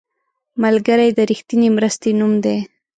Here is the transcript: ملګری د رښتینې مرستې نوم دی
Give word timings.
ملګری 0.63 1.09
د 1.17 1.19
رښتینې 1.29 1.69
مرستې 1.77 2.09
نوم 2.19 2.33
دی 2.43 2.57